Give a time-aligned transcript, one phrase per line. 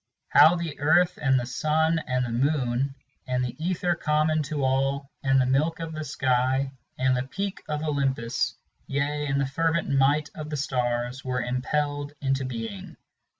[0.13, 2.95] ###" How the earth and the sun, and the moon,
[3.27, 7.61] and the ether Common to all, and the milk of the sky, and the peak
[7.69, 8.55] of Olympus,
[8.87, 12.97] Yea, and the fervent might of the stars, were impelled into being.